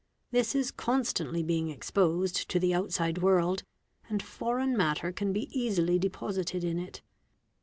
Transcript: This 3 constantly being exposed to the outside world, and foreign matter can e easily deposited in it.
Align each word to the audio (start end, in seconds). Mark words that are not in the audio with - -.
This 0.31 0.53
3 0.53 0.63
constantly 0.77 1.43
being 1.43 1.69
exposed 1.69 2.49
to 2.49 2.59
the 2.59 2.73
outside 2.73 3.19
world, 3.19 3.61
and 4.09 4.23
foreign 4.23 4.75
matter 4.75 5.11
can 5.11 5.35
e 5.37 5.47
easily 5.51 5.99
deposited 5.99 6.63
in 6.63 6.79
it. 6.79 7.03